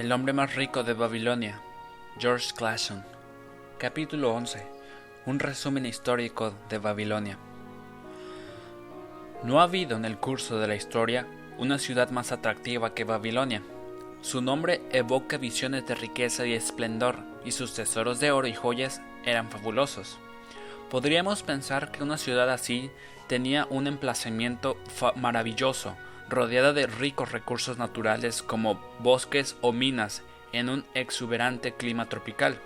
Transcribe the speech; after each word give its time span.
El 0.00 0.12
hombre 0.12 0.32
más 0.32 0.54
rico 0.56 0.82
de 0.82 0.94
Babilonia, 0.94 1.60
George 2.18 2.52
Clason. 2.56 3.04
Capítulo 3.76 4.32
11. 4.32 4.66
Un 5.26 5.38
resumen 5.38 5.84
histórico 5.84 6.54
de 6.70 6.78
Babilonia. 6.78 7.36
No 9.42 9.60
ha 9.60 9.64
habido 9.64 9.98
en 9.98 10.06
el 10.06 10.16
curso 10.16 10.58
de 10.58 10.68
la 10.68 10.74
historia 10.74 11.26
una 11.58 11.78
ciudad 11.78 12.08
más 12.08 12.32
atractiva 12.32 12.94
que 12.94 13.04
Babilonia. 13.04 13.62
Su 14.22 14.40
nombre 14.40 14.80
evoca 14.90 15.36
visiones 15.36 15.86
de 15.86 15.94
riqueza 15.94 16.46
y 16.46 16.54
esplendor, 16.54 17.16
y 17.44 17.52
sus 17.52 17.74
tesoros 17.74 18.20
de 18.20 18.30
oro 18.32 18.46
y 18.46 18.54
joyas 18.54 19.02
eran 19.26 19.50
fabulosos. 19.50 20.16
Podríamos 20.88 21.42
pensar 21.42 21.92
que 21.92 22.02
una 22.02 22.16
ciudad 22.16 22.48
así 22.48 22.90
tenía 23.26 23.66
un 23.68 23.86
emplazamiento 23.86 24.78
maravilloso, 25.16 25.94
rodeada 26.30 26.72
de 26.72 26.86
ricos 26.86 27.32
recursos 27.32 27.76
naturales 27.76 28.42
como 28.42 28.80
bosques 29.00 29.56
o 29.60 29.72
minas 29.72 30.22
en 30.52 30.68
un 30.68 30.84
exuberante 30.94 31.72
clima 31.74 32.08
tropical. 32.08 32.58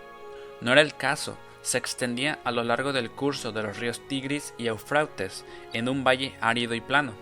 No 0.61 0.73
era 0.73 0.83
el 0.83 0.95
caso, 0.95 1.37
se 1.63 1.79
extendía 1.79 2.39
a 2.45 2.53
lo 2.53 2.63
largo 2.63 2.93
del 2.93 3.11
curso 3.11 3.51
de 3.51 3.63
los 3.63 3.79
ríos 3.79 4.07
Tigris 4.07 4.55
y 4.59 4.67
Eufrates, 4.67 5.45
en 5.73 5.89
un 5.89 6.05
valle 6.05 6.35
árido 6.41 6.75
y 6.75 6.81
plano. 6.81 7.15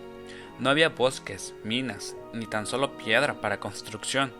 No 0.59 0.69
había 0.69 0.91
bosques, 0.91 1.55
minas, 1.65 2.17
ni 2.33 2.47
tan 2.47 2.67
solo 2.67 2.97
piedra 2.97 3.41
para 3.41 3.61
construcción. 3.61 4.33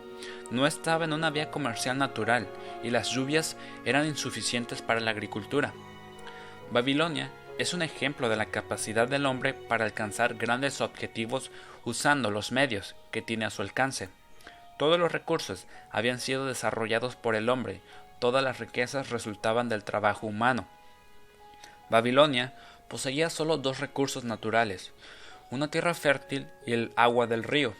No 0.51 0.67
estaba 0.67 1.05
en 1.05 1.13
una 1.13 1.29
vía 1.29 1.51
comercial 1.51 1.97
natural 1.97 2.47
y 2.83 2.91
las 2.91 3.09
lluvias 3.11 3.57
eran 3.85 4.05
insuficientes 4.05 4.81
para 4.81 4.99
la 4.99 5.11
agricultura. 5.11 5.73
Babilonia 6.71 7.31
es 7.57 7.73
un 7.73 7.81
ejemplo 7.81 8.29
de 8.29 8.35
la 8.35 8.47
capacidad 8.47 9.07
del 9.07 9.25
hombre 9.25 9.53
para 9.53 9.85
alcanzar 9.85 10.35
grandes 10.35 10.81
objetivos 10.81 11.51
usando 11.85 12.31
los 12.31 12.51
medios 12.51 12.95
que 13.11 13.21
tiene 13.21 13.45
a 13.45 13.49
su 13.49 13.61
alcance. 13.61 14.09
Todos 14.77 14.99
los 14.99 15.11
recursos 15.11 15.65
habían 15.91 16.19
sido 16.19 16.45
desarrollados 16.45 17.15
por 17.15 17.35
el 17.35 17.49
hombre, 17.49 17.81
todas 18.19 18.43
las 18.43 18.59
riquezas 18.59 19.09
resultaban 19.09 19.69
del 19.69 19.83
trabajo 19.83 20.27
humano. 20.27 20.67
Babilonia 21.89 22.53
poseía 22.87 23.29
solo 23.29 23.57
dos 23.57 23.79
recursos 23.79 24.23
naturales, 24.23 24.91
una 25.51 25.69
tierra 25.69 25.93
fértil 25.93 26.47
y 26.65 26.73
el 26.73 26.91
agua 26.95 27.27
del 27.27 27.43
río. 27.43 27.75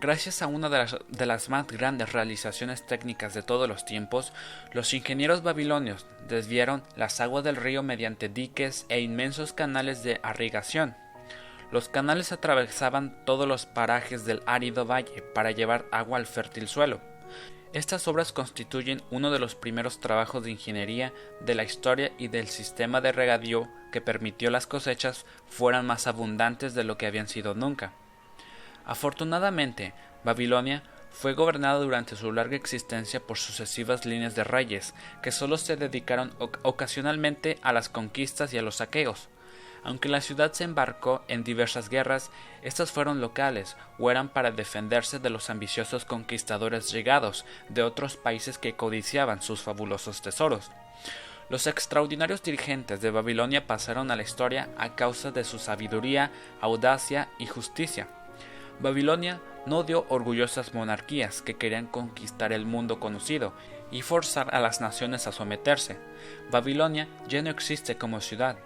Gracias 0.00 0.40
a 0.40 0.46
una 0.46 0.68
de 0.68 1.26
las, 1.26 1.48
más 1.48 1.66
grandes 1.66 2.12
realizaciones 2.12 2.86
técnicas 2.86 3.34
de 3.34 3.42
todos 3.42 3.68
los 3.68 3.84
tiempos, 3.84 4.32
los 4.72 4.94
ingenieros 4.94 5.42
babilonios 5.42 6.06
desviaron 6.28 6.82
las 6.96 7.20
aguas 7.20 7.44
del 7.44 7.56
río 7.56 7.82
mediante 7.82 8.28
diques 8.28 8.86
e 8.88 9.00
inmensos 9.00 9.52
canales 9.52 10.02
de 10.02 10.20
irrigación. 10.28 10.96
Los 11.72 11.88
canales 11.88 12.32
atravesaban 12.32 13.24
todos 13.24 13.48
los 13.48 13.64
parajes 13.64 14.26
del 14.26 14.42
árido 14.44 14.84
valle 14.84 15.22
para 15.34 15.52
llevar 15.52 15.86
agua 15.90 16.18
al 16.18 16.26
fértil 16.26 16.68
suelo. 16.68 17.00
Estas 17.72 18.06
obras 18.06 18.32
constituyen 18.32 19.02
uno 19.10 19.30
de 19.30 19.38
los 19.38 19.54
primeros 19.54 19.98
trabajos 19.98 20.44
de 20.44 20.50
ingeniería 20.50 21.14
de 21.40 21.54
la 21.54 21.64
historia 21.64 22.12
y 22.18 22.28
del 22.28 22.48
sistema 22.48 23.00
de 23.00 23.12
regadío 23.12 23.68
que 23.90 24.02
permitió 24.02 24.50
las 24.50 24.66
cosechas 24.66 25.24
fueran 25.48 25.86
más 25.86 26.06
abundantes 26.06 26.74
de 26.74 26.84
lo 26.84 26.98
que 26.98 27.06
habían 27.06 27.28
sido 27.28 27.54
nunca. 27.54 27.92
Afortunadamente, 28.84 29.94
Babilonia 30.24 30.82
fue 31.10 31.32
gobernada 31.32 31.78
durante 31.78 32.16
su 32.16 32.32
larga 32.32 32.56
existencia 32.56 33.20
por 33.20 33.38
sucesivas 33.38 34.04
líneas 34.04 34.34
de 34.34 34.44
reyes, 34.44 34.92
que 35.22 35.32
solo 35.32 35.56
se 35.56 35.76
dedicaron 35.76 36.34
ocasionalmente 36.62 37.58
a 37.62 37.72
las 37.72 37.88
conquistas 37.88 38.52
y 38.52 38.58
a 38.58 38.62
los 38.62 38.76
saqueos. 38.76 39.30
Aunque 39.84 40.08
la 40.08 40.20
ciudad 40.20 40.52
se 40.52 40.64
embarcó 40.64 41.22
en 41.28 41.42
diversas 41.42 41.88
guerras, 41.88 42.30
estas 42.62 42.92
fueron 42.92 43.20
locales 43.20 43.76
o 43.98 44.10
eran 44.10 44.28
para 44.28 44.52
defenderse 44.52 45.18
de 45.18 45.30
los 45.30 45.50
ambiciosos 45.50 46.04
conquistadores 46.04 46.92
llegados 46.92 47.44
de 47.68 47.82
otros 47.82 48.16
países 48.16 48.58
que 48.58 48.74
codiciaban 48.74 49.42
sus 49.42 49.60
fabulosos 49.60 50.22
tesoros. 50.22 50.70
Los 51.48 51.66
extraordinarios 51.66 52.42
dirigentes 52.42 53.00
de 53.00 53.10
Babilonia 53.10 53.66
pasaron 53.66 54.10
a 54.10 54.16
la 54.16 54.22
historia 54.22 54.70
a 54.78 54.94
causa 54.94 55.32
de 55.32 55.44
su 55.44 55.58
sabiduría, 55.58 56.30
audacia 56.60 57.28
y 57.38 57.46
justicia. 57.46 58.08
Babilonia 58.80 59.40
no 59.66 59.82
dio 59.82 60.06
orgullosas 60.08 60.74
monarquías 60.74 61.42
que 61.42 61.54
querían 61.54 61.86
conquistar 61.86 62.52
el 62.52 62.66
mundo 62.66 63.00
conocido 63.00 63.52
y 63.90 64.02
forzar 64.02 64.54
a 64.54 64.60
las 64.60 64.80
naciones 64.80 65.26
a 65.26 65.32
someterse. 65.32 65.98
Babilonia 66.50 67.06
ya 67.28 67.42
no 67.42 67.50
existe 67.50 67.96
como 67.96 68.20
ciudad. 68.20 68.56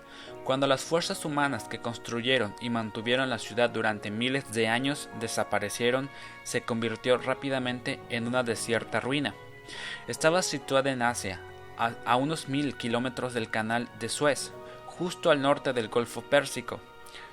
Cuando 0.45 0.67
las 0.67 0.83
fuerzas 0.83 1.25
humanas 1.25 1.65
que 1.65 1.81
construyeron 1.81 2.55
y 2.61 2.71
mantuvieron 2.71 3.31
la 3.31 3.39
ciudad 3.39 3.71
durante 3.71 4.11
miles 4.11 4.53
de 4.53 4.69
años 4.69 5.09
desaparecieron, 5.19 6.09
se 6.45 6.63
convirtió 6.63 7.19
rápidamente 7.19 7.99
en 8.11 8.27
una 8.27 8.43
desierta 8.43 9.01
ruina. 9.01 9.35
Estaba 10.07 10.43
situada 10.43 10.93
en 10.93 11.03
Asia, 11.03 11.41
a, 11.77 12.17
unos 12.17 12.49
mil 12.49 12.77
kilómetros 12.77 13.35
del 13.35 13.51
canal 13.51 13.89
de 13.99 14.09
Suez, 14.09 14.53
justo 14.87 15.31
al 15.31 15.43
norte 15.43 15.73
del 15.73 15.89
Golfo 15.89 16.23
Pérsico. 16.23 16.81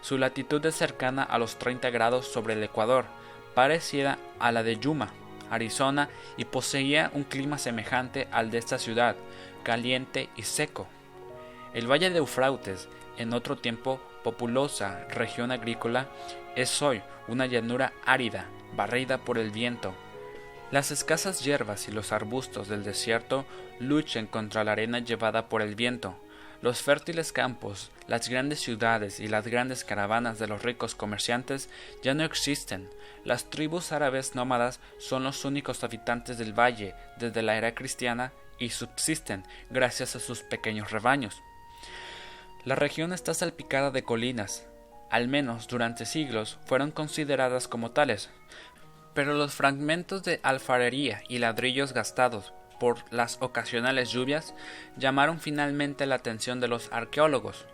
Su 0.01 0.17
latitud 0.17 0.65
es 0.65 0.75
cercana 0.75 1.23
a 1.23 1.37
los 1.37 1.57
30 1.57 1.89
grados 1.91 2.27
sobre 2.27 2.53
el 2.53 2.63
Ecuador, 2.63 3.05
parecida 3.53 4.17
a 4.39 4.51
la 4.51 4.63
de 4.63 4.77
Yuma, 4.77 5.09
Arizona, 5.49 6.09
y 6.35 6.45
poseía 6.45 7.11
un 7.13 7.23
clima 7.23 7.57
semejante 7.57 8.27
al 8.31 8.51
de 8.51 8.57
esta 8.57 8.79
ciudad, 8.79 9.15
caliente 9.63 10.29
y 10.35 10.43
seco. 10.43 10.87
El 11.73 11.89
Valle 11.89 12.11
de 12.11 12.19
Eufrates, 12.19 12.87
en 13.17 13.33
otro 13.33 13.57
tiempo 13.57 13.99
populosa 14.23 15.07
región 15.09 15.51
agrícola, 15.51 16.07
es 16.55 16.83
hoy 16.83 17.01
una 17.27 17.47
llanura 17.47 17.93
árida, 18.05 18.45
barrida 18.75 19.17
por 19.17 19.39
el 19.39 19.49
viento. 19.49 19.95
Las 20.69 20.91
escasas 20.91 21.43
hierbas 21.43 21.87
y 21.87 21.91
los 21.91 22.11
arbustos 22.11 22.67
del 22.67 22.83
desierto 22.83 23.45
luchan 23.79 24.27
contra 24.27 24.63
la 24.63 24.73
arena 24.73 24.99
llevada 24.99 25.49
por 25.49 25.63
el 25.63 25.73
viento, 25.73 26.15
los 26.61 26.81
fértiles 26.83 27.31
campos, 27.31 27.89
las 28.07 28.29
grandes 28.29 28.59
ciudades 28.59 29.19
y 29.19 29.27
las 29.27 29.47
grandes 29.47 29.83
caravanas 29.83 30.37
de 30.37 30.47
los 30.47 30.61
ricos 30.61 30.93
comerciantes 30.93 31.69
ya 32.03 32.13
no 32.13 32.23
existen. 32.23 32.87
Las 33.25 33.49
tribus 33.49 33.91
árabes 33.91 34.35
nómadas 34.35 34.79
son 34.99 35.23
los 35.23 35.43
únicos 35.43 35.83
habitantes 35.83 36.37
del 36.37 36.53
valle 36.57 36.93
desde 37.17 37.41
la 37.41 37.57
era 37.57 37.73
cristiana 37.73 38.31
y 38.59 38.69
subsisten 38.69 39.43
gracias 39.71 40.15
a 40.15 40.19
sus 40.19 40.43
pequeños 40.43 40.91
rebaños. 40.91 41.41
La 42.65 42.75
región 42.75 43.11
está 43.11 43.33
salpicada 43.33 43.91
de 43.91 44.03
colinas, 44.03 44.65
al 45.09 45.27
menos 45.27 45.67
durante 45.67 46.05
siglos 46.05 46.57
fueron 46.65 46.91
consideradas 46.91 47.67
como 47.67 47.91
tales, 47.91 48.29
pero 49.13 49.33
los 49.33 49.53
fragmentos 49.53 50.23
de 50.23 50.39
alfarería 50.43 51.21
y 51.27 51.39
ladrillos 51.39 51.93
gastados 51.93 52.53
por 52.79 52.99
las 53.11 53.37
ocasionales 53.41 54.11
lluvias 54.11 54.55
llamaron 54.97 55.39
finalmente 55.39 56.05
la 56.05 56.15
atención 56.15 56.59
de 56.61 56.69
los 56.69 56.89
arqueólogos. 56.91 57.65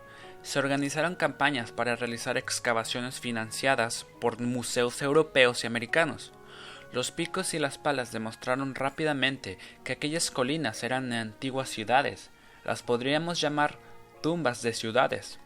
Se 0.42 0.58
organizaron 0.58 1.14
campañas 1.14 1.70
para 1.70 1.96
realizar 1.96 2.36
excavaciones 2.36 3.20
financiadas 3.20 4.06
por 4.20 4.40
museos 4.40 5.00
europeos 5.02 5.62
y 5.62 5.68
americanos. 5.68 6.32
Los 6.92 7.12
picos 7.12 7.54
y 7.54 7.58
las 7.58 7.78
palas 7.78 8.10
demostraron 8.10 8.74
rápidamente 8.74 9.56
que 9.84 9.92
aquellas 9.92 10.32
colinas 10.32 10.82
eran 10.82 11.12
antiguas 11.12 11.68
ciudades. 11.68 12.30
Las 12.64 12.82
podríamos 12.82 13.40
llamar 13.40 13.78
tumbas 14.20 14.62
de 14.62 14.72
ciudades. 14.72 15.38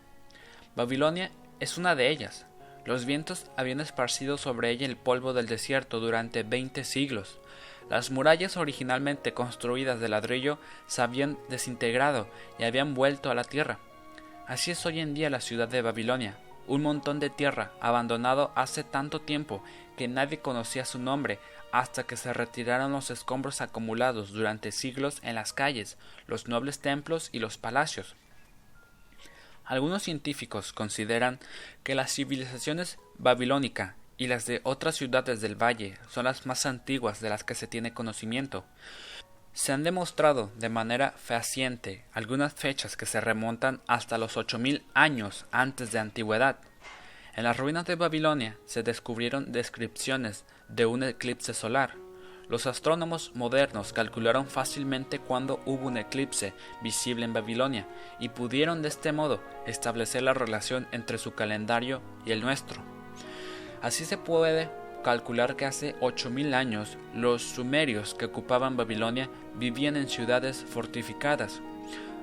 Babilonia 0.76 1.30
es 1.60 1.78
una 1.78 1.94
de 1.94 2.10
ellas. 2.10 2.46
Los 2.84 3.04
vientos 3.04 3.46
habían 3.56 3.80
esparcido 3.80 4.36
sobre 4.36 4.70
ella 4.70 4.86
el 4.86 4.96
polvo 4.96 5.32
del 5.32 5.46
desierto 5.46 6.00
durante 6.00 6.42
veinte 6.42 6.84
siglos. 6.84 7.38
Las 7.88 8.10
murallas 8.10 8.56
originalmente 8.56 9.32
construidas 9.32 10.00
de 10.00 10.08
ladrillo 10.08 10.58
se 10.86 11.02
habían 11.02 11.38
desintegrado 11.48 12.26
y 12.58 12.64
habían 12.64 12.94
vuelto 12.94 13.30
a 13.30 13.34
la 13.34 13.44
tierra. 13.44 13.78
Así 14.46 14.70
es 14.70 14.84
hoy 14.84 15.00
en 15.00 15.14
día 15.14 15.30
la 15.30 15.40
ciudad 15.40 15.68
de 15.68 15.82
Babilonia, 15.82 16.36
un 16.66 16.82
montón 16.82 17.20
de 17.20 17.30
tierra 17.30 17.72
abandonado 17.80 18.52
hace 18.54 18.84
tanto 18.84 19.20
tiempo 19.20 19.62
que 19.96 20.08
nadie 20.08 20.40
conocía 20.40 20.84
su 20.84 20.98
nombre 20.98 21.38
hasta 21.72 22.04
que 22.04 22.16
se 22.16 22.32
retiraron 22.32 22.92
los 22.92 23.10
escombros 23.10 23.60
acumulados 23.60 24.32
durante 24.32 24.72
siglos 24.72 25.20
en 25.22 25.34
las 25.34 25.52
calles, 25.52 25.98
los 26.26 26.48
nobles 26.48 26.80
templos 26.80 27.30
y 27.32 27.38
los 27.38 27.58
palacios. 27.58 28.16
Algunos 29.64 30.02
científicos 30.02 30.72
consideran 30.72 31.38
que 31.82 31.94
las 31.94 32.12
civilizaciones 32.12 32.98
babilónica 33.16 33.96
y 34.18 34.26
las 34.26 34.46
de 34.46 34.60
otras 34.62 34.96
ciudades 34.96 35.40
del 35.40 35.60
valle 35.60 35.96
son 36.08 36.24
las 36.24 36.46
más 36.46 36.66
antiguas 36.66 37.20
de 37.20 37.30
las 37.30 37.44
que 37.44 37.54
se 37.54 37.66
tiene 37.66 37.94
conocimiento. 37.94 38.64
Se 39.54 39.72
han 39.72 39.82
demostrado 39.82 40.50
de 40.56 40.68
manera 40.68 41.14
fehaciente 41.16 42.04
algunas 42.12 42.52
fechas 42.52 42.96
que 42.96 43.06
se 43.06 43.20
remontan 43.20 43.80
hasta 43.86 44.18
los 44.18 44.36
ocho 44.36 44.58
mil 44.58 44.84
años 44.94 45.46
antes 45.50 45.92
de 45.92 45.98
antigüedad. 45.98 46.58
En 47.34 47.44
las 47.44 47.56
ruinas 47.56 47.86
de 47.86 47.96
Babilonia 47.96 48.58
se 48.66 48.82
descubrieron 48.82 49.50
descripciones 49.50 50.44
de 50.68 50.86
un 50.86 51.02
eclipse 51.02 51.54
solar. 51.54 52.03
Los 52.48 52.66
astrónomos 52.66 53.32
modernos 53.34 53.92
calcularon 53.92 54.46
fácilmente 54.46 55.18
cuándo 55.18 55.60
hubo 55.64 55.86
un 55.86 55.96
eclipse 55.96 56.52
visible 56.82 57.24
en 57.24 57.32
Babilonia 57.32 57.86
y 58.20 58.28
pudieron 58.28 58.82
de 58.82 58.88
este 58.88 59.12
modo 59.12 59.40
establecer 59.66 60.22
la 60.22 60.34
relación 60.34 60.86
entre 60.92 61.18
su 61.18 61.34
calendario 61.34 62.02
y 62.26 62.32
el 62.32 62.42
nuestro. 62.42 62.82
Así 63.80 64.04
se 64.04 64.18
puede 64.18 64.70
calcular 65.02 65.56
que 65.56 65.66
hace 65.66 65.94
8.000 66.00 66.54
años 66.54 66.98
los 67.14 67.42
sumerios 67.42 68.14
que 68.14 68.26
ocupaban 68.26 68.76
Babilonia 68.76 69.30
vivían 69.54 69.96
en 69.96 70.08
ciudades 70.08 70.64
fortificadas. 70.68 71.60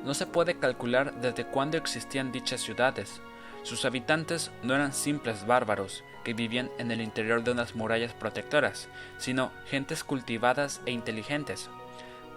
No 0.03 0.13
se 0.13 0.25
puede 0.25 0.57
calcular 0.57 1.19
desde 1.21 1.45
cuándo 1.45 1.77
existían 1.77 2.31
dichas 2.31 2.62
ciudades. 2.62 3.21
Sus 3.63 3.85
habitantes 3.85 4.51
no 4.63 4.73
eran 4.73 4.93
simples 4.93 5.45
bárbaros 5.45 6.03
que 6.23 6.33
vivían 6.33 6.69
en 6.77 6.91
el 6.91 7.01
interior 7.01 7.43
de 7.43 7.51
unas 7.51 7.75
murallas 7.75 8.13
protectoras, 8.13 8.87
sino 9.17 9.51
gentes 9.67 10.03
cultivadas 10.03 10.81
e 10.85 10.91
inteligentes. 10.91 11.69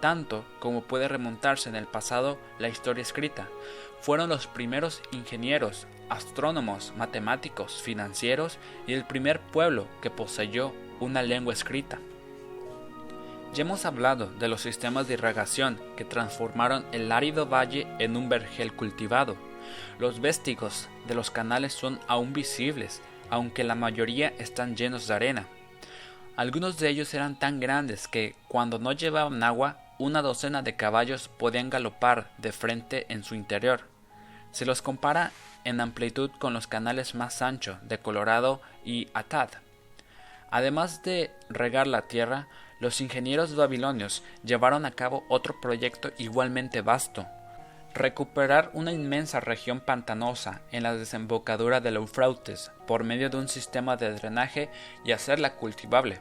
Tanto 0.01 0.45
como 0.59 0.81
puede 0.81 1.07
remontarse 1.07 1.69
en 1.69 1.75
el 1.75 1.87
pasado 1.87 2.37
la 2.59 2.69
historia 2.69 3.01
escrita, 3.01 3.47
fueron 4.01 4.29
los 4.29 4.45
primeros 4.45 5.01
ingenieros, 5.11 5.87
astrónomos, 6.09 6.93
matemáticos, 6.95 7.81
financieros 7.81 8.59
y 8.85 8.93
el 8.93 9.05
primer 9.05 9.39
pueblo 9.39 9.87
que 10.01 10.11
poseyó 10.11 10.73
una 10.99 11.23
lengua 11.23 11.53
escrita. 11.53 11.99
Ya 13.53 13.61
hemos 13.61 13.85
hablado 13.85 14.27
de 14.27 14.47
los 14.47 14.61
sistemas 14.61 15.07
de 15.07 15.13
irrigación 15.13 15.79
que 15.95 16.05
transformaron 16.05 16.85
el 16.91 17.11
árido 17.11 17.47
valle 17.47 17.87
en 17.99 18.17
un 18.17 18.27
vergel 18.27 18.73
cultivado. 18.73 19.37
Los 19.99 20.19
véstigos 20.19 20.89
de 21.07 21.15
los 21.15 21.31
canales 21.31 21.73
son 21.73 21.99
aún 22.07 22.33
visibles, 22.33 23.01
aunque 23.29 23.63
la 23.63 23.75
mayoría 23.75 24.33
están 24.37 24.75
llenos 24.75 25.07
de 25.07 25.13
arena. 25.13 25.47
Algunos 26.35 26.77
de 26.77 26.89
ellos 26.89 27.13
eran 27.13 27.39
tan 27.39 27.59
grandes 27.59 28.07
que, 28.07 28.35
cuando 28.47 28.77
no 28.77 28.91
llevaban 28.91 29.41
agua, 29.41 29.79
una 29.97 30.21
docena 30.21 30.61
de 30.61 30.75
caballos 30.75 31.29
podían 31.29 31.69
galopar 31.69 32.29
de 32.37 32.51
frente 32.51 33.05
en 33.09 33.23
su 33.23 33.35
interior. 33.35 33.81
Se 34.51 34.65
los 34.65 34.81
compara 34.81 35.31
en 35.63 35.79
amplitud 35.79 36.29
con 36.39 36.53
los 36.53 36.67
canales 36.67 37.15
más 37.15 37.41
anchos 37.41 37.77
de 37.83 37.97
Colorado 37.99 38.61
y 38.83 39.07
Atad. 39.13 39.49
Además 40.51 41.03
de 41.03 41.31
regar 41.49 41.87
la 41.87 42.03
tierra, 42.03 42.47
los 42.79 43.01
ingenieros 43.01 43.55
babilonios 43.55 44.21
llevaron 44.43 44.85
a 44.85 44.91
cabo 44.91 45.23
otro 45.29 45.59
proyecto 45.61 46.11
igualmente 46.17 46.81
vasto, 46.81 47.25
recuperar 47.95 48.69
una 48.73 48.91
inmensa 48.91 49.39
región 49.39 49.79
pantanosa 49.79 50.61
en 50.71 50.83
la 50.83 50.95
desembocadura 50.95 51.79
del 51.79 51.95
Eufrates 51.95 52.71
por 52.85 53.05
medio 53.05 53.29
de 53.29 53.37
un 53.37 53.47
sistema 53.47 53.95
de 53.95 54.11
drenaje 54.13 54.69
y 55.05 55.13
hacerla 55.13 55.55
cultivable. 55.55 56.19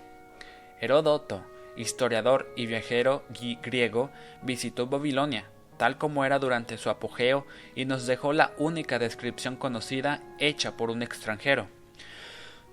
Heródoto, 0.81 1.44
historiador 1.76 2.50
y 2.56 2.67
viajero 2.67 3.25
griego, 3.62 4.11
visitó 4.43 4.87
Babilonia, 4.87 5.47
tal 5.76 5.99
como 5.99 6.25
era 6.25 6.38
durante 6.38 6.79
su 6.79 6.91
apogeo, 6.91 7.44
y 7.75 7.87
nos 7.87 8.06
dejó 8.06 8.32
la 8.32 8.53
única 8.56 9.00
descripción 9.00 9.56
conocida 9.56 10.23
hecha 10.38 10.76
por 10.76 10.91
un 10.91 11.03
extranjero. 11.03 11.67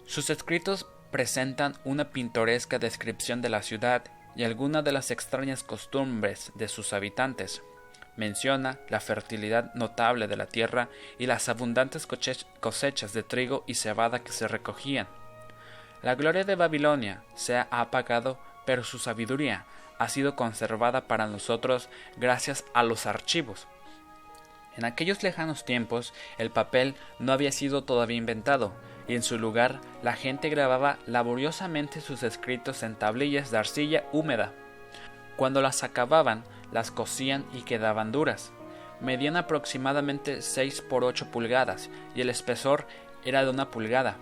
Sus 0.06 0.30
escritos 0.30 0.86
presentan 1.09 1.75
una 1.83 2.12
pintoresca 2.12 2.77
descripción 2.77 3.42
de 3.42 3.50
la 3.50 3.63
ciudad 3.63 4.03
y 4.36 4.44
algunas 4.44 4.83
de 4.83 4.92
las 4.92 5.09
extrañas 5.09 5.63
costumbres 5.63 6.51
de 6.53 6.68
sus 6.68 6.94
habitantes. 6.94 7.63
Menciona 8.15 8.77
la 8.89 8.99
fertilidad 8.99 9.73
notable 9.73 10.27
de 10.27 10.35
la 10.35 10.45
tierra 10.45 10.89
y 11.17 11.25
las 11.25 11.49
abundantes 11.49 12.05
cosechas 12.07 13.13
de 13.13 13.23
trigo 13.23 13.63
y 13.67 13.75
cebada 13.75 14.23
que 14.23 14.31
se 14.31 14.47
recogían. 14.47 15.07
La 16.01 16.15
gloria 16.15 16.43
de 16.43 16.55
Babilonia 16.55 17.23
se 17.35 17.55
ha 17.57 17.67
apagado, 17.69 18.39
pero 18.65 18.83
su 18.83 18.99
sabiduría 18.99 19.65
ha 19.99 20.09
sido 20.09 20.35
conservada 20.35 21.07
para 21.07 21.27
nosotros 21.27 21.89
gracias 22.17 22.65
a 22.73 22.83
los 22.83 23.05
archivos. 23.05 23.67
En 24.75 24.85
aquellos 24.85 25.21
lejanos 25.21 25.63
tiempos 25.63 26.13
el 26.37 26.49
papel 26.49 26.95
no 27.19 27.33
había 27.33 27.51
sido 27.51 27.83
todavía 27.83 28.17
inventado, 28.17 28.73
y 29.07 29.15
en 29.15 29.23
su 29.23 29.37
lugar 29.37 29.79
la 30.01 30.13
gente 30.13 30.49
grababa 30.49 30.97
laboriosamente 31.05 32.01
sus 32.01 32.23
escritos 32.23 32.81
en 32.81 32.95
tablillas 32.95 33.51
de 33.51 33.57
arcilla 33.57 34.05
húmeda. 34.11 34.53
Cuando 35.35 35.61
las 35.61 35.83
acababan, 35.83 36.43
las 36.71 36.91
cosían 36.91 37.45
y 37.53 37.61
quedaban 37.61 38.11
duras. 38.11 38.51
Medían 38.99 39.35
aproximadamente 39.35 40.41
6 40.41 40.81
por 40.81 41.03
8 41.03 41.31
pulgadas 41.31 41.89
y 42.15 42.21
el 42.21 42.29
espesor 42.29 42.85
era 43.25 43.43
de 43.43 43.49
una 43.49 43.71
pulgada. 43.71 44.17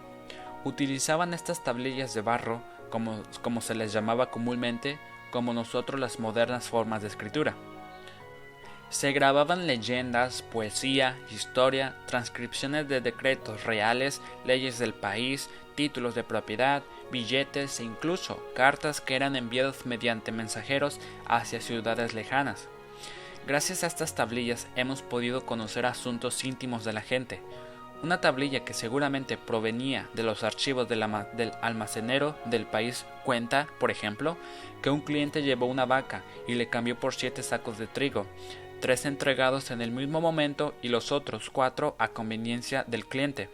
Utilizaban 0.63 1.33
estas 1.33 1.63
tablillas 1.63 2.13
de 2.13 2.21
barro, 2.21 2.61
como, 2.89 3.21
como 3.41 3.61
se 3.61 3.75
les 3.75 3.93
llamaba 3.93 4.31
comúnmente, 4.31 4.99
como 5.31 5.53
nosotros 5.53 5.99
las 5.99 6.19
modernas 6.19 6.69
formas 6.69 7.01
de 7.01 7.07
escritura. 7.07 7.55
Se 8.89 9.11
grababan 9.11 9.67
leyendas, 9.67 10.41
poesía, 10.41 11.15
historia, 11.31 11.95
transcripciones 12.07 12.87
de 12.87 13.01
decretos 13.01 13.63
reales, 13.63 14.19
leyes 14.45 14.79
del 14.79 14.95
país, 14.95 15.47
títulos 15.75 16.15
de 16.15 16.23
propiedad, 16.23 16.81
billetes 17.11 17.79
e 17.79 17.83
incluso 17.83 18.43
cartas 18.55 18.99
que 18.99 19.15
eran 19.15 19.35
enviadas 19.35 19.85
mediante 19.85 20.31
mensajeros 20.31 20.99
hacia 21.27 21.61
ciudades 21.61 22.15
lejanas. 22.15 22.67
Gracias 23.47 23.83
a 23.83 23.87
estas 23.87 24.15
tablillas 24.15 24.67
hemos 24.75 25.03
podido 25.03 25.45
conocer 25.45 25.85
asuntos 25.85 26.43
íntimos 26.43 26.83
de 26.83 26.93
la 26.93 27.01
gente, 27.01 27.41
una 28.01 28.21
tablilla 28.21 28.63
que 28.63 28.73
seguramente 28.73 29.37
provenía 29.37 30.09
de 30.13 30.23
los 30.23 30.43
archivos 30.43 30.87
del, 30.87 31.03
almacenero 31.61 32.35
del 32.45 32.65
país 32.65 33.05
cuenta, 33.25 33.67
por 33.79 33.91
ejemplo, 33.91 34.37
que 34.81 34.89
un 34.89 35.01
cliente 35.01 35.43
llevó 35.43 35.65
una 35.65 35.85
vaca 35.85 36.23
y 36.47 36.55
le 36.55 36.69
cambió 36.69 36.97
por 36.97 37.13
siete 37.13 37.43
sacos 37.43 37.77
de 37.77 37.87
trigo, 37.87 38.25
tres 38.79 39.05
entregados 39.05 39.71
en 39.71 39.81
el 39.81 39.91
mismo 39.91 40.21
momento 40.21 40.73
y 40.81 40.89
los 40.89 41.11
otros 41.11 41.49
cuatro 41.49 41.95
a 41.99 42.09
conveniencia 42.09 42.83
del 42.87 43.05
cliente. 43.05 43.49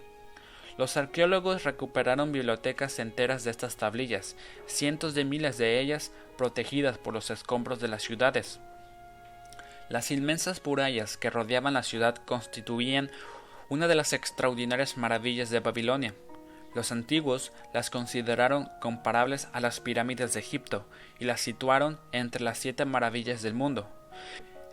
Los 0.78 0.98
arqueólogos 0.98 1.64
recuperaron 1.64 2.32
bibliotecas 2.32 3.00
enteras 3.00 3.44
de 3.44 3.52
estas 3.52 3.78
tablillas, 3.78 4.36
cientos 4.66 5.14
de 5.14 5.24
miles 5.24 5.58
de 5.58 5.80
ellas 5.80 6.12
protegidas 6.38 6.98
por 6.98 7.14
los 7.14 7.30
escombros 7.32 7.80
de 7.80 7.88
las 7.88 8.04
ciudades. 8.04 8.60
Las 9.88 10.12
inmensas 10.12 10.62
murallas 10.66 11.16
que 11.16 11.30
rodeaban 11.30 11.76
la 11.76 11.84
ciudad 11.84 12.16
constituían 12.26 13.10
una 13.70 13.88
de 13.88 13.96
las 13.96 14.14
extraordinarias 14.14 14.98
maravillas 14.98 15.50
de 15.50 15.60
Babilonia. 15.60 16.14
Los 16.74 16.92
antiguos 16.92 17.54
las 17.74 17.90
consideraron 17.90 18.70
comparables 18.82 19.48
a 19.54 19.62
las 19.62 19.80
pirámides 19.80 20.34
de 20.34 20.42
Egipto 20.42 20.86
y 21.20 21.26
las 21.26 21.40
situaron 21.40 22.00
entre 22.12 22.44
las 22.44 22.58
siete 22.58 22.84
maravillas 22.84 23.42
del 23.42 23.54
mundo. 23.54 23.88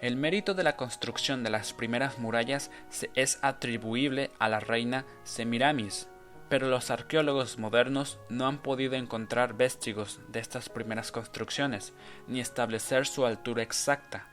El 0.03 0.17
mérito 0.17 0.55
de 0.55 0.65
la 0.65 0.77
construcción 0.77 1.45
de 1.45 1.51
las 1.51 1.73
primeras 1.73 2.19
murallas 2.19 2.73
es 3.15 3.39
atribuible 3.41 4.33
a 4.41 4.49
la 4.49 4.59
reina 4.59 5.07
Semiramis, 5.23 6.09
pero 6.49 6.67
los 6.67 6.91
arqueólogos 6.91 7.57
modernos 7.57 8.19
no 8.29 8.49
han 8.49 8.59
podido 8.59 8.95
encontrar 8.95 9.57
vestigios 9.57 10.19
de 10.27 10.41
estas 10.41 10.69
primeras 10.69 11.13
construcciones, 11.13 11.93
ni 12.27 12.41
establecer 12.41 13.07
su 13.07 13.25
altura 13.25 13.63
exacta. 13.63 14.27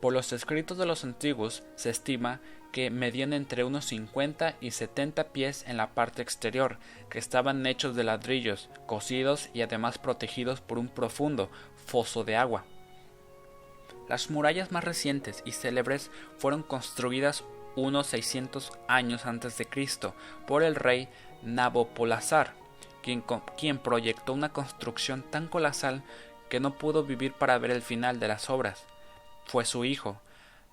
Por 0.00 0.12
los 0.12 0.32
escritos 0.32 0.78
de 0.78 0.86
los 0.86 1.04
antiguos 1.04 1.62
se 1.76 1.90
estima 1.90 2.40
que 2.72 2.90
medían 2.90 3.32
entre 3.32 3.62
unos 3.62 3.84
50 3.84 4.56
y 4.60 4.72
70 4.72 5.28
pies 5.28 5.64
en 5.68 5.76
la 5.76 5.94
parte 5.94 6.22
exterior, 6.22 6.80
que 7.08 7.20
estaban 7.20 7.64
hechos 7.66 7.94
de 7.94 8.02
ladrillos, 8.02 8.68
cosidos 8.86 9.48
y 9.54 9.62
además 9.62 9.96
protegidos 9.98 10.60
por 10.60 10.76
un 10.76 10.88
profundo 10.88 11.52
foso 11.86 12.24
de 12.24 12.34
agua. 12.34 12.64
Las 14.08 14.30
murallas 14.30 14.72
más 14.72 14.84
recientes 14.84 15.42
y 15.44 15.52
célebres 15.52 16.10
fueron 16.38 16.62
construidas 16.62 17.44
unos 17.76 18.06
600 18.08 18.72
años 18.88 19.26
antes 19.26 19.56
de 19.58 19.66
Cristo 19.66 20.14
por 20.46 20.62
el 20.62 20.74
rey 20.74 21.08
Nabopolassar, 21.42 22.54
quien, 23.02 23.22
quien 23.56 23.78
proyectó 23.78 24.32
una 24.32 24.48
construcción 24.48 25.22
tan 25.22 25.46
colosal 25.46 26.02
que 26.48 26.60
no 26.60 26.76
pudo 26.76 27.04
vivir 27.04 27.32
para 27.32 27.58
ver 27.58 27.70
el 27.70 27.82
final 27.82 28.18
de 28.18 28.28
las 28.28 28.50
obras. 28.50 28.84
Fue 29.46 29.64
su 29.64 29.84
hijo, 29.84 30.20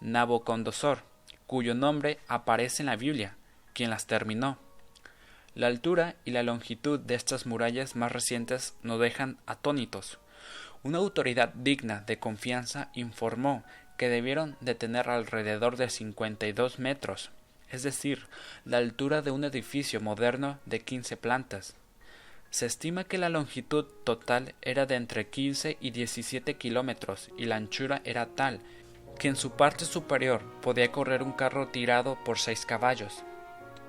Nabocondosor, 0.02 1.00
cuyo 1.48 1.76
nombre 1.76 2.20
aparece 2.28 2.82
en 2.82 2.88
la 2.88 2.96
Biblia, 2.96 3.36
quien 3.74 3.90
las 3.90 4.08
terminó. 4.08 4.58
La 5.54 5.68
altura 5.68 6.16
y 6.26 6.32
la 6.32 6.44
longitud 6.44 7.00
de 7.00 7.16
estas 7.16 7.46
murallas 7.46 7.96
más 7.96 8.12
recientes 8.12 8.76
nos 8.82 9.00
dejan 9.00 9.38
atónitos. 9.46 10.20
Una 10.86 11.00
autoridad 11.00 11.52
digna 11.56 12.04
de 12.06 12.20
confianza 12.20 12.92
informó 12.94 13.64
que 13.98 14.08
debieron 14.08 14.56
de 14.62 14.76
tener 14.76 15.10
alrededor 15.10 15.78
de 15.78 15.90
52 15.90 16.78
metros, 16.78 17.32
es 17.72 17.82
decir, 17.82 18.28
la 18.66 18.78
altura 18.78 19.24
de 19.24 19.32
un 19.32 19.46
edificio 19.46 20.00
moderno 20.00 20.60
de 20.68 20.82
15 20.82 21.18
plantas. 21.18 21.74
Se 22.52 22.68
estima 22.68 23.04
que 23.04 23.18
la 23.18 23.30
longitud 23.30 23.86
total 24.04 24.54
era 24.62 24.86
de 24.86 24.94
entre 24.94 25.28
15 25.28 25.78
y 25.82 25.90
17 25.90 26.54
kilómetros 26.54 27.32
y 27.36 27.46
la 27.46 27.56
anchura 27.56 28.04
era 28.06 28.28
tal 28.28 28.60
que 29.18 29.28
en 29.28 29.38
su 29.38 29.54
parte 29.54 29.86
superior 29.86 30.44
podía 30.62 30.92
correr 30.92 31.24
un 31.24 31.32
carro 31.32 31.70
tirado 31.70 32.16
por 32.24 32.38
seis 32.38 32.64
caballos. 32.64 33.24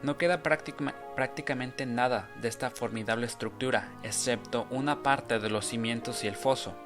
No 0.02 0.16
queda 0.16 0.42
prácticamente 0.42 1.84
nada 1.84 2.30
de 2.40 2.48
esta 2.48 2.70
formidable 2.70 3.26
estructura, 3.26 3.92
excepto 4.02 4.66
una 4.70 5.02
parte 5.02 5.38
de 5.38 5.50
los 5.50 5.66
cimientos 5.66 6.24
y 6.24 6.28
el 6.28 6.36
foso. 6.36 6.85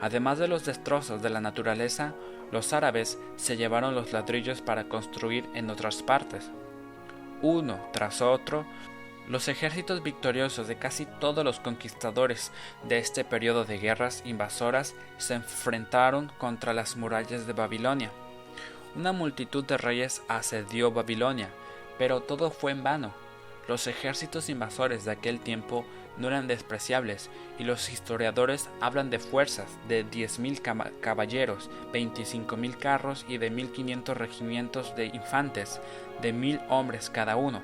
Además 0.00 0.38
de 0.38 0.48
los 0.48 0.64
destrozos 0.64 1.22
de 1.22 1.30
la 1.30 1.40
naturaleza, 1.40 2.14
los 2.52 2.72
árabes 2.72 3.18
se 3.36 3.56
llevaron 3.56 3.94
los 3.94 4.12
ladrillos 4.12 4.60
para 4.60 4.84
construir 4.84 5.48
en 5.54 5.70
otras 5.70 6.02
partes. 6.02 6.50
Uno 7.42 7.78
tras 7.92 8.22
otro, 8.22 8.64
Los 9.30 9.46
ejércitos 9.46 10.02
victoriosos 10.02 10.66
de 10.66 10.74
casi 10.74 11.06
todos 11.06 11.44
los 11.44 11.60
conquistadores 11.60 12.50
de 12.88 12.98
este 12.98 13.24
periodo 13.24 13.64
de 13.64 13.78
guerras 13.78 14.22
invasoras 14.24 14.96
se 15.18 15.34
enfrentaron 15.34 16.32
contra 16.38 16.72
las 16.72 16.96
murallas 16.96 17.46
de 17.46 17.52
Babilonia. 17.52 18.10
Una 18.96 19.12
multitud 19.12 19.64
de 19.64 19.76
reyes 19.76 20.22
asedió 20.26 20.90
Babilonia, 20.90 21.48
pero 21.96 22.22
todo 22.22 22.50
fue 22.50 22.72
en 22.72 22.82
vano. 22.82 23.12
Los 23.68 23.86
ejércitos 23.86 24.48
invasores 24.48 25.04
de 25.04 25.12
aquel 25.12 25.38
tiempo 25.38 25.84
no 26.16 26.28
eran 26.28 26.46
despreciables 26.46 27.30
y 27.58 27.64
los 27.64 27.90
historiadores 27.90 28.68
hablan 28.80 29.10
de 29.10 29.18
fuerzas 29.18 29.66
de 29.88 30.04
10.000 30.04 31.00
caballeros, 31.00 31.70
25.000 31.92 32.76
carros 32.78 33.24
y 33.28 33.38
de 33.38 33.52
1.500 33.52 34.14
regimientos 34.14 34.94
de 34.96 35.06
infantes, 35.06 35.80
de 36.22 36.32
mil 36.32 36.60
hombres 36.68 37.10
cada 37.10 37.36
uno. 37.36 37.62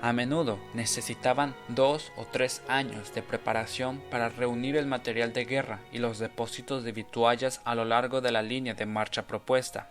A 0.00 0.12
menudo 0.12 0.60
necesitaban 0.74 1.56
dos 1.66 2.12
o 2.16 2.24
tres 2.24 2.62
años 2.68 3.12
de 3.14 3.22
preparación 3.22 4.00
para 4.10 4.28
reunir 4.28 4.76
el 4.76 4.86
material 4.86 5.32
de 5.32 5.44
guerra 5.44 5.80
y 5.90 5.98
los 5.98 6.20
depósitos 6.20 6.84
de 6.84 6.92
vituallas 6.92 7.60
a 7.64 7.74
lo 7.74 7.84
largo 7.84 8.20
de 8.20 8.30
la 8.30 8.42
línea 8.42 8.74
de 8.74 8.86
marcha 8.86 9.26
propuesta. 9.26 9.90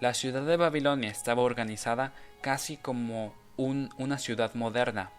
La 0.00 0.14
ciudad 0.14 0.42
de 0.42 0.56
Babilonia 0.56 1.10
estaba 1.10 1.42
organizada 1.42 2.12
casi 2.40 2.76
como 2.76 3.34
una 3.56 4.18
ciudad 4.18 4.54
moderna. 4.54 5.10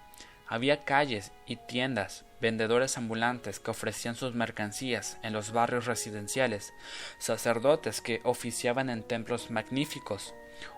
Había 0.52 0.84
calles 0.84 1.32
y 1.46 1.56
tiendas, 1.56 2.26
vendedores 2.42 2.98
ambulantes 2.98 3.62
que 3.62 3.72
ofrecían 3.72 4.16
sus 4.16 4.36
mercancías 4.36 5.18
en 5.24 5.32
los 5.32 5.54
barrios 5.54 5.86
residenciales, 5.86 6.74
sacerdotes 7.20 8.02
que 8.02 8.20
oficiaban 8.26 8.90
en 8.90 9.02
templos 9.02 9.50
magníficos, 9.50 10.34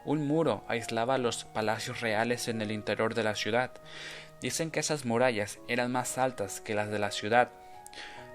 un 0.06 0.27
muro 0.27 0.63
aislaba 0.68 1.18
los 1.18 1.46
palacios 1.46 2.01
reales 2.01 2.48
en 2.48 2.62
el 2.62 2.72
interior 2.72 3.15
de 3.15 3.24
la 3.24 3.34
ciudad. 3.34 3.72
Dicen 4.42 4.70
que 4.70 4.80
esas 4.80 5.06
murallas 5.06 5.58
eran 5.68 5.92
más 5.92 6.20
altas 6.20 6.62
que 6.62 6.75
las 6.75 6.92
de 6.92 7.00
la 7.00 7.10
ciudad. 7.10 7.50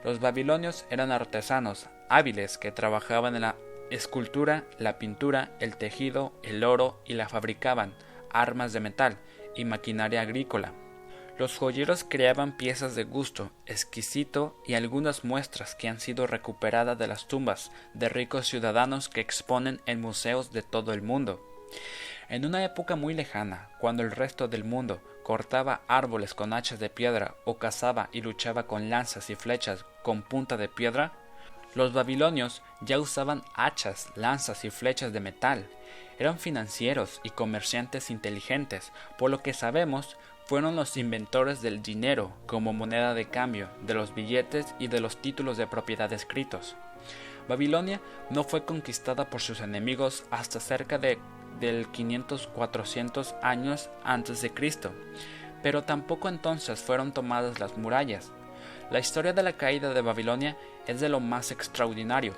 Los 0.03 0.19
babilonios 0.19 0.87
eran 0.91 1.13
artesanos 1.13 1.89
hábiles 2.09 2.59
que 2.59 2.73
trabajaban 2.73 3.37
en 3.37 3.43
la 3.43 3.55
escultura, 3.93 4.65
la 4.79 4.99
pintura, 4.99 5.53
el 5.61 5.77
tejido, 5.77 6.33
el 6.43 6.65
oro 6.65 7.01
y 7.07 7.15
la 7.15 7.29
fabricaban, 7.29 7.95
armas 8.29 8.73
de 8.73 8.81
metal 8.81 9.19
y 9.55 9.65
maquinaria 9.65 10.23
agrícola. 10.23 10.73
Los 11.39 11.57
joyeros 11.57 12.03
creaban 12.03 12.57
piezas 12.57 12.97
de 12.97 13.05
gusto 13.05 13.53
exquisito 13.65 14.61
y 14.67 14.75
algunas 14.75 15.23
muestras 15.23 15.77
que 15.77 15.89
han 15.89 16.01
sido 16.01 16.27
recuperadas 16.27 16.99
de 16.99 17.07
las 17.07 17.29
tumbas 17.29 17.71
de 17.95 18.09
ricos 18.09 18.49
ciudadanos 18.49 19.09
que 19.09 19.21
exponen 19.21 19.81
en 19.87 20.01
museos 20.01 20.53
de 20.53 20.63
todo 20.63 20.93
el 20.93 21.01
mundo. 21.01 21.41
En 22.29 22.45
una 22.45 22.65
época 22.65 22.97
muy 22.97 23.15
lejana, 23.15 23.69
cuando 23.79 24.03
el 24.03 24.11
resto 24.11 24.49
del 24.49 24.65
mundo 24.65 25.01
cortaba 25.23 25.83
árboles 25.87 26.35
con 26.35 26.53
hachas 26.53 26.81
de 26.81 26.91
piedra 26.91 27.37
o 27.45 27.57
cazaba 27.57 28.09
y 28.11 28.21
luchaba 28.21 28.67
con 28.67 28.91
lanzas 28.91 29.31
y 29.31 29.37
flechas 29.37 29.85
con 30.03 30.23
punta 30.23 30.57
de 30.57 30.69
piedra, 30.69 31.13
los 31.77 31.93
babilonios 31.93 32.63
ya 32.81 32.99
usaban 32.99 33.45
hachas, 33.55 34.11
lanzas 34.17 34.65
y 34.65 34.71
flechas 34.71 35.13
de 35.13 35.21
metal. 35.21 35.69
Eran 36.19 36.41
financieros 36.41 37.21
y 37.23 37.31
comerciantes 37.31 38.11
inteligentes, 38.11 38.91
por 39.17 39.31
lo 39.31 39.41
que 39.41 39.55
sabemos 39.55 40.17
fueron 40.49 40.77
los 40.77 40.97
inventores 40.97 41.61
del 41.61 41.83
dinero 41.83 42.33
como 42.47 42.73
moneda 42.73 43.13
de 43.13 43.27
cambio, 43.27 43.69
de 43.83 43.93
los 43.93 44.15
billetes 44.15 44.75
y 44.79 44.89
de 44.89 44.99
los 44.99 45.19
títulos 45.19 45.59
de 45.59 45.67
propiedad 45.67 46.11
escritos. 46.15 46.75
Babilonia 47.49 48.01
no 48.31 48.45
fue 48.45 48.65
conquistada 48.65 49.29
por 49.29 49.43
sus 49.43 49.61
enemigos 49.61 50.25
hasta 50.31 50.59
cerca 50.59 50.97
de 50.97 51.19
del 51.61 51.91
500-400 51.93 53.35
años 53.43 53.91
antes 54.05 54.41
de 54.41 54.51
Cristo, 54.51 54.93
pero 55.63 55.83
tampoco 55.83 56.29
entonces 56.29 56.81
fueron 56.81 57.13
tomadas 57.13 57.61
las 57.61 57.77
murallas. 57.77 58.33
La 58.91 59.01
historia 59.01 59.35
de 59.35 59.43
la 59.43 59.55
caída 59.55 59.93
de 59.93 60.01
Babilonia 60.01 60.57
es 60.87 61.01
de 61.01 61.11
lo 61.11 61.21
más 61.21 61.51
extraordinario. 61.51 62.33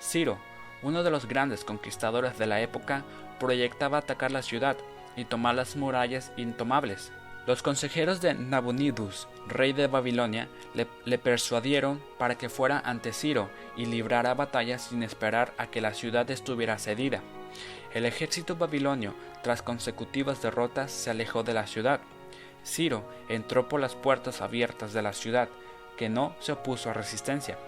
Ciro, 0.00 0.38
uno 0.82 1.02
de 1.02 1.10
los 1.10 1.26
grandes 1.26 1.64
conquistadores 1.64 2.38
de 2.38 2.46
la 2.46 2.60
época, 2.60 3.02
proyectaba 3.40 3.98
atacar 3.98 4.30
la 4.30 4.42
ciudad 4.42 4.76
y 5.16 5.24
tomar 5.24 5.56
las 5.56 5.74
murallas 5.74 6.32
intomables. 6.36 7.10
Los 7.46 7.62
consejeros 7.62 8.20
de 8.20 8.34
Nabonidus, 8.34 9.26
rey 9.48 9.72
de 9.72 9.86
Babilonia, 9.86 10.48
le, 10.74 11.18
persuadieron 11.18 12.00
para 12.18 12.36
que 12.36 12.50
fuera 12.50 12.80
ante 12.84 13.12
Ciro 13.12 13.48
y 13.76 13.86
librara 13.86 14.34
batallas 14.34 14.82
sin 14.82 15.02
esperar 15.02 15.54
a 15.56 15.68
que 15.68 15.80
la 15.80 15.94
ciudad 15.94 16.30
estuviera 16.30 16.78
cedida. 16.78 17.22
El 17.94 18.04
ejército 18.04 18.56
babilonio, 18.56 19.14
tras 19.42 19.62
consecutivas 19.62 20.42
derrotas, 20.42 20.92
se 20.92 21.10
alejó 21.10 21.42
de 21.42 21.54
la 21.54 21.66
ciudad. 21.66 22.00
Ciro 22.64 23.08
entró 23.30 23.68
por 23.68 23.80
las 23.80 23.94
puertas 23.94 24.42
abiertas 24.42 24.92
de 24.92 25.02
la 25.02 25.14
ciudad, 25.14 25.48
que 25.96 26.10
no 26.10 26.36
se 26.40 26.52
opuso 26.52 26.90
a 26.90 26.94
resistencia. 26.94 27.58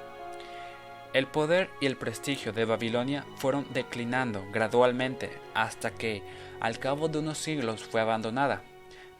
El 1.14 1.26
poder 1.26 1.70
y 1.80 1.86
el 1.86 1.96
prestigio 1.96 2.52
de 2.52 2.66
Babilonia 2.66 3.24
fueron 3.36 3.66
declinando 3.72 4.44
gradualmente 4.52 5.30
hasta 5.54 5.90
que, 5.90 6.22
al 6.60 6.78
cabo 6.78 7.08
de 7.08 7.18
unos 7.18 7.38
siglos, 7.38 7.82
fue 7.82 8.00
abandonada 8.00 8.62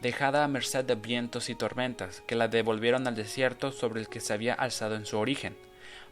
dejada 0.03 0.43
a 0.43 0.47
merced 0.49 0.83
de 0.83 0.95
vientos 0.95 1.49
y 1.49 1.55
tormentas 1.55 2.21
que 2.27 2.35
la 2.35 2.49
devolvieron 2.49 3.07
al 3.07 3.15
desierto 3.15 3.71
sobre 3.71 4.01
el 4.01 4.09
que 4.09 4.19
se 4.19 4.33
había 4.33 4.53
alzado 4.53 4.95
en 4.95 5.05
su 5.05 5.17
origen. 5.17 5.55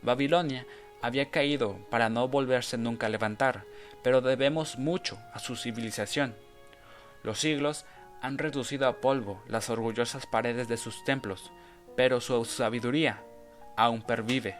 Babilonia 0.01 0.65
había 1.01 1.29
caído 1.29 1.77
para 1.89 2.09
no 2.09 2.29
volverse 2.29 2.77
nunca 2.77 3.07
a 3.07 3.09
levantar, 3.09 3.65
pero 4.01 4.21
debemos 4.21 4.79
mucho 4.79 5.19
a 5.33 5.39
su 5.39 5.57
civilización. 5.57 6.35
Los 7.21 7.39
siglos 7.39 7.85
han 8.21 8.37
reducido 8.37 8.87
a 8.87 9.01
polvo 9.01 9.43
las 9.47 9.69
orgullosas 9.69 10.25
paredes 10.25 10.69
de 10.69 10.77
sus 10.77 11.03
templos, 11.03 11.51
pero 11.97 12.21
su 12.21 12.45
sabiduría 12.45 13.21
aún 13.75 14.03
pervive. 14.03 14.55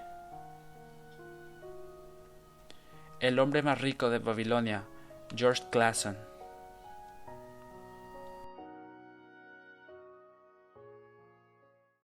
El 3.22 3.40
hombre 3.40 3.62
más 3.62 3.80
rico 3.80 4.10
de 4.10 4.20
Babilonia, 4.20 4.84
George 5.34 5.64
Clason, 5.72 6.18